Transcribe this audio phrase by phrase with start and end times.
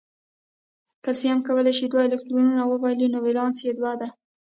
[1.03, 4.09] کلسیم کولای شي دوه الکترونونه وبایلي نو ولانس یې دوه دی.